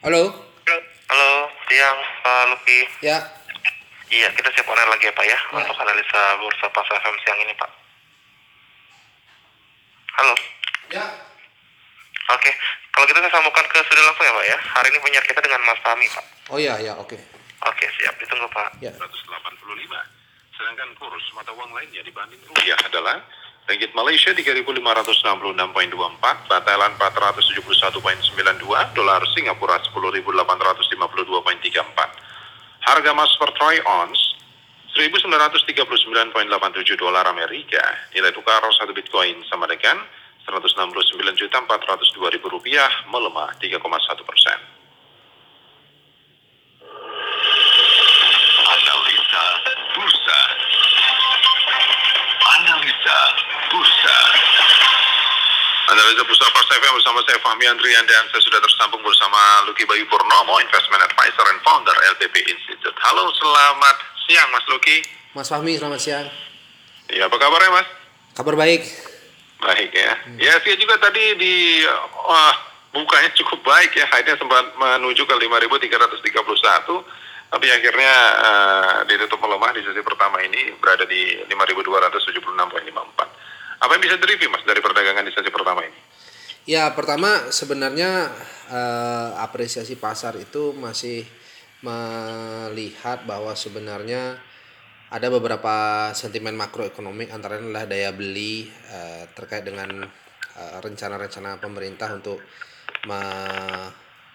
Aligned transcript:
Halo. 0.00 0.32
Halo, 1.12 1.30
siang 1.68 1.98
Pak 2.24 2.44
Luki. 2.48 2.88
Ya. 3.04 3.20
Iya, 4.08 4.32
kita 4.32 4.48
siap 4.48 4.64
online 4.64 4.96
lagi 4.96 5.04
ya 5.04 5.12
Pak 5.12 5.26
ya, 5.28 5.36
untuk 5.52 5.76
analisa 5.76 6.40
bursa 6.40 6.72
pasar 6.72 6.96
saham 7.04 7.12
siang 7.20 7.36
ini 7.44 7.52
Pak. 7.52 7.68
Halo. 10.16 10.32
Ya. 10.88 11.04
Oke, 12.32 12.48
kalau 12.96 13.04
gitu 13.12 13.20
saya 13.20 13.28
sambungkan 13.28 13.68
ke 13.68 13.76
studio 13.84 14.08
langsung 14.08 14.24
ya 14.24 14.32
Pak 14.32 14.46
ya. 14.48 14.58
Hari 14.80 14.88
ini 14.88 14.98
penyiar 15.04 15.24
kita 15.28 15.40
dengan 15.44 15.60
Mas 15.68 15.76
Fahmi 15.84 16.08
Pak. 16.08 16.24
Oh 16.48 16.56
iya 16.56 16.80
ya, 16.80 16.96
oke. 16.96 17.20
Oke, 17.68 17.84
siap. 18.00 18.16
Ditunggu 18.16 18.48
Pak. 18.48 18.80
Ya. 18.80 18.96
185. 18.96 19.04
Sedangkan 20.56 20.88
kurs 20.96 21.28
mata 21.36 21.52
uang 21.52 21.76
lainnya 21.76 22.00
dibanding 22.00 22.40
rupiah 22.48 22.80
adalah 22.88 23.20
Ringgit 23.70 23.94
Malaysia 23.94 24.34
3.566.24, 24.34 24.82
Baht 26.18 26.50
Thailand 26.66 26.98
471.92, 26.98 28.66
Dolar 28.98 29.22
Singapura 29.30 29.78
10.852.34. 29.78 31.78
Harga 32.82 33.14
emas 33.14 33.30
per 33.38 33.54
troy 33.54 33.78
ounce 33.86 34.34
1939.87 34.98 36.98
dolar 36.98 37.22
Amerika. 37.30 37.78
Nilai 38.10 38.34
tukar 38.34 38.58
satu 38.74 38.90
Bitcoin 38.90 39.38
sama 39.46 39.70
dengan 39.70 40.02
169.402.000 40.50 42.42
rupiah 42.50 42.90
melemah 43.06 43.54
3,1 43.62 43.86
persen. 44.26 44.79
Analisa 56.10 56.26
Bursa 56.26 56.42
First 56.50 56.74
FM 56.74 56.98
bersama 56.98 57.22
saya 57.22 57.38
Fahmi 57.38 57.70
Andrian 57.70 58.02
dan 58.02 58.26
saya 58.34 58.42
sudah 58.42 58.58
tersambung 58.58 58.98
bersama 58.98 59.62
Luki 59.70 59.86
Bayu 59.86 60.02
Purnomo, 60.10 60.58
Investment 60.58 61.06
Advisor 61.06 61.46
and 61.54 61.62
Founder 61.62 61.94
LPP 62.18 62.50
Institute. 62.50 62.98
Halo, 62.98 63.30
selamat 63.30 63.96
siang 64.26 64.50
Mas 64.50 64.66
Luki. 64.66 65.06
Mas 65.38 65.46
Fahmi, 65.46 65.78
selamat 65.78 66.02
siang. 66.02 66.26
Ya, 67.14 67.30
apa 67.30 67.38
kabarnya 67.38 67.70
Mas? 67.70 67.86
Kabar 68.34 68.58
baik. 68.58 68.90
Baik 69.62 69.94
ya. 69.94 70.18
Ya, 70.34 70.58
saya 70.58 70.74
juga 70.82 70.98
tadi 70.98 71.38
di 71.38 71.86
wah, 72.26 72.58
bukanya 72.90 73.30
cukup 73.38 73.62
baik 73.62 73.94
ya. 73.94 74.10
High-nya 74.10 74.34
sempat 74.34 74.66
menuju 74.82 75.22
ke 75.22 75.34
5.331 75.38 77.54
tapi 77.54 77.70
akhirnya 77.70 78.14
eh, 78.34 79.14
ditutup 79.14 79.38
melemah 79.38 79.70
di 79.78 79.86
sesi 79.86 80.02
pertama 80.02 80.42
ini 80.42 80.74
berada 80.74 81.06
di 81.06 81.38
5.276.54. 81.46 83.39
Apa 83.80 83.96
yang 83.96 84.02
bisa 84.04 84.16
direview 84.20 84.52
Mas 84.52 84.64
dari 84.68 84.84
perdagangan 84.84 85.24
di 85.24 85.32
sesi 85.32 85.48
pertama 85.48 85.80
ini? 85.80 85.96
Ya, 86.68 86.92
pertama 86.92 87.48
sebenarnya 87.48 88.28
eh, 88.68 89.30
apresiasi 89.40 89.96
pasar 89.96 90.36
itu 90.36 90.76
masih 90.76 91.24
melihat 91.80 93.24
bahwa 93.24 93.56
sebenarnya 93.56 94.36
ada 95.08 95.26
beberapa 95.32 96.06
sentimen 96.12 96.54
makroekonomik 96.54 97.32
antara 97.32 97.56
lain 97.56 97.72
adalah 97.72 97.88
daya 97.88 98.12
beli 98.12 98.68
eh, 98.68 99.24
terkait 99.32 99.64
dengan 99.64 100.04
eh, 100.60 100.76
rencana-rencana 100.84 101.56
pemerintah 101.56 102.12
untuk 102.12 102.44
me- 103.08 103.90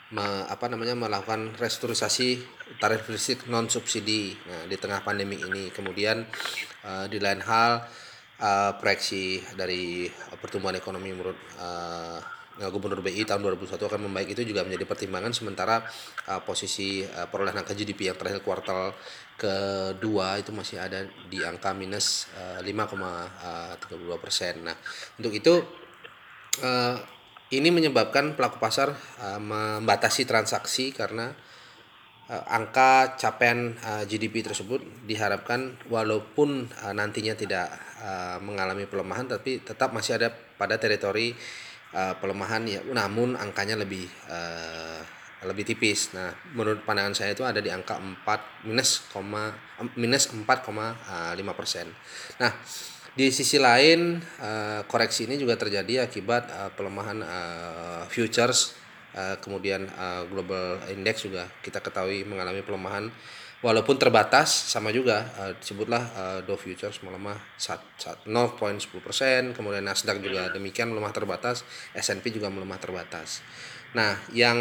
me- 0.10 0.46
apa 0.50 0.66
namanya 0.74 0.98
melakukan 0.98 1.54
restrukturisasi 1.54 2.42
tarif 2.82 3.06
listrik 3.14 3.46
non 3.46 3.70
subsidi 3.70 4.34
nah, 4.50 4.66
di 4.66 4.74
tengah 4.82 5.06
pandemi 5.06 5.38
ini. 5.38 5.70
Kemudian 5.70 6.26
eh, 6.82 7.06
di 7.14 7.22
lain 7.22 7.46
hal 7.46 7.86
eh, 8.40 8.72
proyeksi 8.80 9.42
dari 9.56 10.10
pertumbuhan 10.42 10.76
ekonomi 10.76 11.12
menurut 11.12 11.40
eh, 11.60 12.20
Gubernur 12.56 13.04
BI 13.04 13.28
tahun 13.28 13.44
2021 13.44 13.76
akan 13.84 14.02
membaik 14.08 14.32
itu 14.32 14.48
juga 14.48 14.64
menjadi 14.64 14.88
pertimbangan 14.88 15.36
sementara 15.36 15.84
eh, 16.32 16.42
posisi 16.48 17.04
eh, 17.04 17.28
perolehan 17.28 17.60
angka 17.60 17.76
GDP 17.76 18.12
yang 18.12 18.18
terakhir 18.18 18.40
kuartal 18.48 18.96
kedua 19.36 20.40
itu 20.40 20.56
masih 20.56 20.80
ada 20.80 21.04
di 21.28 21.44
angka 21.44 21.76
minus 21.76 22.32
eh, 22.40 22.64
5,32 22.64 24.24
persen. 24.24 24.64
Nah 24.64 24.78
untuk 25.20 25.36
itu 25.36 25.54
eh, 26.64 26.98
ini 27.52 27.70
menyebabkan 27.70 28.40
pelaku 28.40 28.58
pasar 28.58 28.96
eh, 28.96 29.40
membatasi 29.40 30.24
transaksi 30.24 30.96
karena 30.96 31.36
eh, 31.36 31.55
angka 32.30 33.14
capaian 33.22 33.78
eh, 33.78 34.04
GDP 34.10 34.42
tersebut 34.42 34.82
diharapkan 35.06 35.78
walaupun 35.94 36.66
eh, 36.66 36.94
nantinya 36.98 37.38
tidak 37.38 37.70
eh, 38.02 38.38
mengalami 38.42 38.90
pelemahan 38.90 39.30
tapi 39.30 39.62
tetap 39.62 39.94
masih 39.94 40.18
ada 40.18 40.34
pada 40.34 40.82
teritori 40.82 41.38
eh, 41.94 42.14
pelemahan 42.18 42.66
ya 42.66 42.82
namun 42.90 43.38
angkanya 43.38 43.78
lebih 43.78 44.10
eh, 44.30 45.02
lebih 45.46 45.62
tipis. 45.62 46.18
Nah, 46.18 46.34
menurut 46.58 46.82
pandangan 46.82 47.14
saya 47.14 47.38
itu 47.38 47.46
ada 47.46 47.62
di 47.62 47.70
angka 47.70 48.02
4 48.02 48.66
minus 48.66 49.06
koma 49.14 49.54
minus 49.94 50.34
4,5 50.34 50.42
persen. 51.54 51.86
Nah, 52.42 52.50
di 53.16 53.30
sisi 53.30 53.62
lain 53.62 54.20
eh, 54.20 54.82
koreksi 54.90 55.24
ini 55.30 55.40
juga 55.40 55.56
terjadi 55.56 56.04
akibat 56.04 56.44
eh, 56.50 56.72
pelemahan 56.74 57.20
eh, 57.22 58.04
futures 58.10 58.85
eh, 59.16 59.36
kemudian 59.40 59.88
eh, 59.88 60.24
global 60.28 60.84
index 60.92 61.24
juga 61.24 61.48
kita 61.64 61.80
ketahui 61.80 62.28
mengalami 62.28 62.62
pelemahan 62.62 63.08
walaupun 63.64 63.96
terbatas 63.96 64.52
sama 64.52 64.92
juga 64.92 65.26
eh, 65.42 65.54
disebutlah 65.58 66.04
eh, 66.14 66.40
Dow 66.44 66.60
futures 66.60 67.00
melemah 67.02 67.40
sat- 67.56 67.96
sat- 67.98 68.28
0,10 68.28 68.92
persen 69.00 69.56
kemudian 69.56 69.88
Nasdaq 69.88 70.20
juga 70.20 70.52
demikian 70.52 70.92
melemah 70.92 71.16
terbatas 71.16 71.64
S&P 71.96 72.36
juga 72.36 72.52
melemah 72.52 72.78
terbatas. 72.78 73.40
Nah 73.96 74.20
yang 74.36 74.60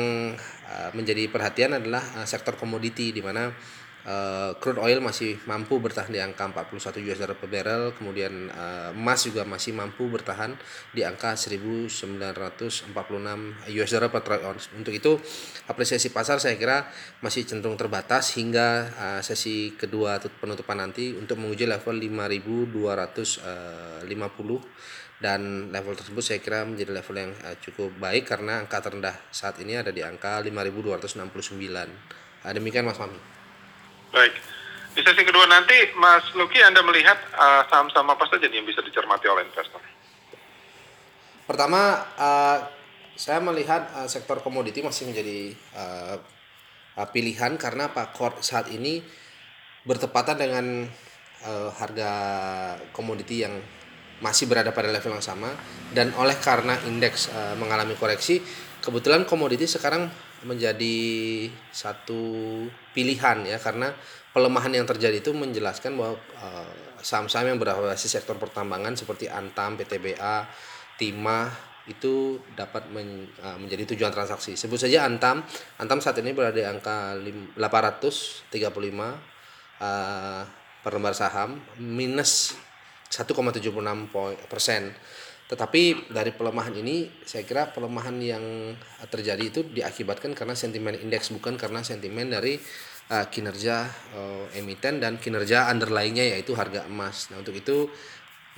eh, 0.71 0.91
menjadi 0.95 1.27
perhatian 1.29 1.77
adalah 1.77 2.03
eh, 2.23 2.27
sektor 2.31 2.55
komoditi 2.55 3.11
di 3.11 3.21
mana 3.21 3.51
eh, 4.05 4.53
crude 4.61 4.81
oil 4.81 5.01
masih 5.01 5.39
mampu 5.49 5.81
bertahan 5.81 6.13
di 6.13 6.21
angka 6.21 6.45
41 6.49 7.01
US 7.09 7.19
dollar 7.19 7.37
per 7.37 7.49
barrel, 7.49 7.93
kemudian 7.97 8.51
eh, 8.53 8.91
emas 8.93 9.25
juga 9.25 9.45
masih 9.49 9.73
mampu 9.73 10.09
bertahan 10.13 10.53
di 10.93 11.05
angka 11.05 11.37
1946 11.37 12.93
US 13.75 13.91
dollar 13.91 14.11
per 14.13 14.23
troy 14.23 14.41
ounce. 14.45 14.69
Untuk 14.77 14.93
itu 14.93 15.17
apresiasi 15.67 16.11
pasar 16.13 16.39
saya 16.39 16.57
kira 16.61 16.85
masih 17.25 17.49
cenderung 17.49 17.81
terbatas 17.81 18.37
hingga 18.37 18.93
eh, 18.93 19.21
sesi 19.25 19.73
kedua 19.75 20.21
penutupan 20.21 20.77
nanti 20.81 21.17
untuk 21.17 21.41
menguji 21.41 21.65
level 21.65 21.97
5250 21.97 24.05
dan 25.25 25.73
level 25.73 25.97
tersebut 25.97 26.21
saya 26.21 26.45
kira 26.45 26.69
menjadi 26.69 27.01
level 27.01 27.17
yang 27.17 27.33
cukup 27.65 27.97
baik 27.97 28.29
karena 28.29 28.61
angka 28.61 28.85
terendah 28.85 29.17
saat 29.33 29.57
ini 29.63 29.73
ada 29.79 29.89
di 29.89 30.05
angka 30.05 30.45
5269. 30.45 32.45
Ah, 32.45 32.53
demikian 32.53 32.85
Mas 32.85 33.01
Fahmi. 33.01 33.44
Baik. 34.15 34.35
Di 34.95 35.03
sesi 35.03 35.27
kedua 35.27 35.43
nanti, 35.51 35.75
Mas 35.99 36.23
Luki, 36.39 36.63
Anda 36.63 36.87
melihat 36.87 37.19
uh, 37.35 37.67
saham-saham 37.67 38.15
apa 38.15 38.31
saja 38.31 38.47
yang 38.47 38.63
bisa 38.63 38.79
dicermati 38.79 39.27
oleh 39.27 39.43
investor? 39.43 39.83
Pertama, 41.45 42.01
eh, 42.17 42.59
saya 43.21 43.37
melihat 43.43 43.85
eh, 44.01 44.09
sektor 44.09 44.41
komoditi 44.41 44.81
masih 44.81 45.13
menjadi 45.13 45.53
eh, 45.53 46.17
pilihan 47.13 47.61
karena 47.61 47.93
Pak 47.93 48.17
Kor 48.17 48.33
saat 48.41 48.73
ini 48.73 49.05
bertepatan 49.85 50.41
dengan 50.41 50.89
eh, 51.45 51.71
harga 51.77 52.13
komoditi 52.97 53.45
yang 53.45 53.61
masih 54.25 54.49
berada 54.49 54.73
pada 54.73 54.89
level 54.89 55.21
yang 55.21 55.27
sama 55.27 55.53
dan 55.93 56.17
oleh 56.17 56.39
karena 56.41 56.81
indeks 56.89 57.29
eh, 57.29 57.55
mengalami 57.61 57.93
koreksi, 58.01 58.41
kebetulan 58.81 59.29
komoditi 59.29 59.69
sekarang 59.69 60.09
menjadi 60.45 60.97
satu 61.73 62.23
pilihan 62.93 63.43
ya 63.49 63.59
karena 63.59 63.91
pelemahan 64.31 64.73
yang 64.77 64.87
terjadi 64.87 65.19
itu 65.25 65.33
menjelaskan 65.33 65.97
bahwa 65.97 66.17
eh, 66.17 66.73
saham-saham 67.05 67.55
yang 67.55 67.59
berbasis 67.61 68.17
sektor 68.17 68.37
pertambangan 68.41 68.97
seperti 68.97 69.29
Antam, 69.29 69.77
PTBA, 69.77 70.49
Timah 70.97 71.53
itu 71.85 72.41
dapat 72.57 72.89
men- 72.89 73.29
eh, 73.41 73.59
menjadi 73.61 73.93
tujuan 73.93 74.13
transaksi. 74.13 74.57
Sebut 74.57 74.81
saja 74.81 75.05
Antam, 75.05 75.45
Antam 75.77 76.01
saat 76.01 76.17
ini 76.21 76.33
berada 76.33 76.57
di 76.57 76.65
angka 76.65 77.13
lim- 77.21 77.53
835 77.57 79.21
eh, 79.81 80.43
per 80.85 80.93
lembar 80.93 81.17
saham 81.17 81.61
minus 81.81 82.57
1,76 83.09 84.11
poin 84.11 84.37
persen. 84.49 84.93
Tetapi 85.55 86.11
dari 86.11 86.35
pelemahan 86.35 86.75
ini 86.75 87.07
saya 87.23 87.47
kira 87.47 87.71
pelemahan 87.71 88.19
yang 88.19 88.75
terjadi 89.07 89.39
itu 89.39 89.63
diakibatkan 89.63 90.35
karena 90.35 90.59
sentimen 90.59 90.99
indeks 90.99 91.31
bukan 91.31 91.55
karena 91.55 91.79
sentimen 91.87 92.27
dari 92.27 92.59
uh, 93.15 93.31
kinerja 93.31 93.87
uh, 94.19 94.59
emiten 94.59 94.99
dan 94.99 95.15
kinerja 95.15 95.71
underlyingnya 95.71 96.35
yaitu 96.35 96.59
harga 96.59 96.91
emas. 96.91 97.31
Nah 97.31 97.39
untuk 97.39 97.55
itu 97.55 97.87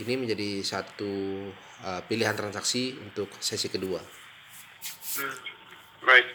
ini 0.01 0.17
menjadi 0.17 0.65
satu 0.65 1.53
uh, 1.85 2.01
pilihan 2.09 2.33
transaksi 2.33 2.97
untuk 3.05 3.29
sesi 3.45 3.69
kedua. 3.69 4.01
Baik. 6.01 6.27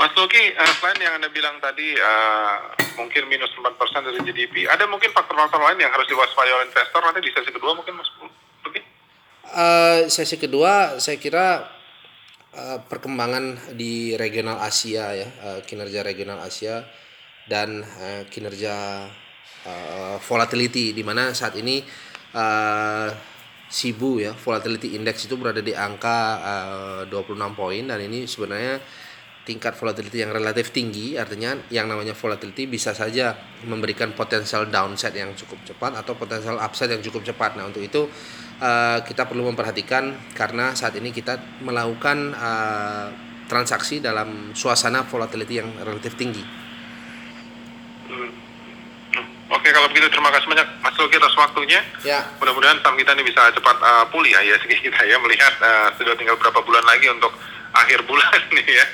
Mas 0.00 0.16
Luki, 0.16 0.56
uh, 0.56 0.72
selain 0.80 0.96
yang 0.96 1.20
Anda 1.20 1.28
bilang 1.28 1.60
tadi 1.60 1.92
uh, 1.92 2.72
mungkin 2.96 3.28
minus 3.28 3.52
4% 3.52 3.68
dari 4.00 4.16
GDP, 4.32 4.64
ada 4.64 4.88
mungkin 4.88 5.12
faktor-faktor 5.12 5.60
lain 5.60 5.76
yang 5.76 5.92
harus 5.92 6.08
diwaspadai 6.08 6.56
oleh 6.56 6.72
investor 6.72 7.04
nanti 7.04 7.20
di 7.20 7.28
sesi 7.36 7.52
kedua 7.52 7.76
mungkin 7.76 8.00
Mas? 8.00 8.08
Eh, 9.50 10.06
sesi 10.06 10.38
kedua 10.38 11.02
saya 11.02 11.18
kira 11.18 11.66
uh, 12.54 12.78
perkembangan 12.86 13.74
di 13.74 14.14
regional 14.14 14.62
Asia 14.62 15.10
ya, 15.10 15.26
uh, 15.26 15.58
kinerja 15.66 16.06
regional 16.06 16.38
Asia 16.38 16.86
dan 17.50 17.82
uh, 17.82 18.22
kinerja 18.30 19.10
uh, 19.66 20.16
volatility 20.22 20.94
di 20.94 21.02
mana 21.02 21.34
saat 21.34 21.58
ini 21.58 21.82
uh, 22.38 23.10
Sibu 23.66 24.22
ya 24.22 24.38
volatility 24.38 24.94
index 24.94 25.26
itu 25.26 25.34
berada 25.34 25.58
di 25.58 25.74
angka 25.74 26.18
uh, 26.38 27.02
26 27.10 27.34
poin 27.58 27.82
dan 27.90 27.98
ini 28.06 28.30
sebenarnya 28.30 28.78
tingkat 29.42 29.74
volatility 29.74 30.22
yang 30.22 30.30
relatif 30.30 30.70
tinggi 30.70 31.18
artinya 31.18 31.58
yang 31.74 31.90
namanya 31.90 32.14
volatility 32.14 32.70
bisa 32.70 32.94
saja 32.94 33.34
memberikan 33.66 34.14
potensial 34.14 34.70
downside 34.70 35.18
yang 35.18 35.34
cukup 35.34 35.58
cepat 35.66 35.98
atau 36.06 36.14
potensial 36.14 36.62
upside 36.62 36.94
yang 36.94 37.02
cukup 37.02 37.26
cepat. 37.26 37.58
Nah 37.58 37.66
untuk 37.66 37.82
itu 37.82 38.06
uh, 38.60 39.02
kita 39.02 39.26
perlu 39.26 39.48
memperhatikan 39.50 40.14
karena 40.36 40.76
saat 40.76 40.94
ini 40.96 41.10
kita 41.10 41.40
melakukan 41.64 42.36
uh, 42.36 43.06
transaksi 43.50 43.98
dalam 43.98 44.54
suasana 44.54 45.02
volatility 45.02 45.58
yang 45.58 45.68
relatif 45.82 46.14
tinggi 46.14 46.44
Oke, 49.50 49.66
kalau 49.74 49.90
begitu 49.90 50.06
terima 50.14 50.30
kasih 50.30 50.46
banyak 50.46 50.68
Mas 50.78 50.94
Luki 50.94 51.18
atas 51.18 51.34
waktunya. 51.34 51.82
Ya. 52.06 52.22
Mudah-mudahan 52.38 52.78
saham 52.86 52.94
kita 52.94 53.18
ini 53.18 53.26
bisa 53.26 53.50
cepat 53.50 53.76
uh, 53.82 54.06
pulih 54.06 54.30
ya, 54.30 54.40
ya 54.46 54.56
kita 54.62 55.02
ya 55.02 55.18
melihat 55.18 55.58
uh, 55.58 55.90
sudah 55.98 56.14
tinggal 56.14 56.38
berapa 56.38 56.62
bulan 56.62 56.86
lagi 56.86 57.10
untuk 57.10 57.34
akhir 57.74 58.06
bulan 58.06 58.40
nih 58.56 58.66
ya. 58.78 58.86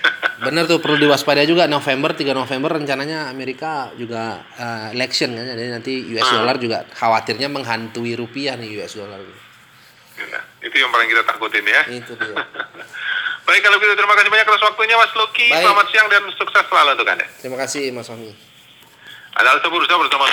Benar 0.49 0.65
tuh 0.65 0.81
perlu 0.81 0.97
diwaspadai 0.97 1.45
juga 1.45 1.69
November 1.69 2.17
3 2.17 2.33
November 2.33 2.81
rencananya 2.81 3.29
Amerika 3.29 3.93
juga 4.01 4.49
uh, 4.57 4.97
election 4.97 5.37
kan 5.37 5.45
jadi 5.45 5.77
nanti 5.77 5.93
US 6.17 6.25
Hmm. 6.25 6.41
dollar 6.41 6.57
juga 6.57 6.79
khawatirnya 6.89 7.53
menghantui 7.53 8.17
rupiah 8.17 8.57
nih 8.57 8.81
US 8.81 8.97
dollar. 8.97 9.21
Itu 10.77 10.85
yang 10.85 10.93
paling 10.93 11.09
kita 11.09 11.25
takutin 11.25 11.65
ya. 11.65 11.83
Itu 11.89 12.13
dia. 12.21 12.37
Baik, 13.49 13.65
kalau 13.65 13.81
begitu 13.81 13.97
terima 13.97 14.13
kasih 14.13 14.29
banyak 14.29 14.45
atas 14.45 14.61
waktunya 14.69 14.97
Mas 15.01 15.13
Luki. 15.17 15.49
Baik. 15.49 15.65
Selamat 15.65 15.87
siang 15.89 16.07
dan 16.13 16.23
sukses 16.37 16.65
selalu 16.69 16.91
untuk 17.01 17.09
Anda. 17.09 17.27
Terima 17.41 17.57
kasih 17.65 17.83
Mas 17.97 18.13
Fahmi. 18.13 18.29
Anda 19.41 19.57
bersama 19.57 20.05
bersama 20.05 20.29